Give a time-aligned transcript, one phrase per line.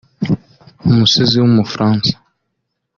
[0.87, 2.13] umusizi w’umufaransa